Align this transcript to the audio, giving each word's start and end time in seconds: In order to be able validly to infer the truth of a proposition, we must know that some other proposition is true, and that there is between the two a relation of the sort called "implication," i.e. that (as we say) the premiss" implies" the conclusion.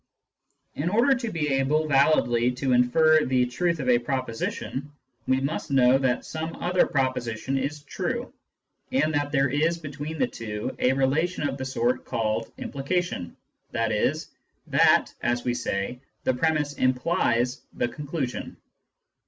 In 0.73 0.89
order 0.89 1.13
to 1.13 1.29
be 1.31 1.47
able 1.49 1.85
validly 1.87 2.49
to 2.53 2.71
infer 2.73 3.23
the 3.23 3.45
truth 3.45 3.79
of 3.79 3.87
a 3.87 3.99
proposition, 3.99 4.91
we 5.27 5.39
must 5.39 5.69
know 5.69 5.99
that 5.99 6.25
some 6.25 6.55
other 6.55 6.87
proposition 6.87 7.55
is 7.55 7.83
true, 7.83 8.33
and 8.91 9.13
that 9.13 9.31
there 9.31 9.47
is 9.47 9.77
between 9.77 10.17
the 10.17 10.25
two 10.25 10.75
a 10.79 10.91
relation 10.93 11.47
of 11.47 11.55
the 11.59 11.65
sort 11.65 12.03
called 12.03 12.51
"implication," 12.57 13.37
i.e. 13.75 14.13
that 14.79 15.13
(as 15.21 15.43
we 15.45 15.53
say) 15.53 15.99
the 16.23 16.33
premiss" 16.33 16.73
implies" 16.79 17.61
the 17.77 17.87
conclusion. 17.87 18.57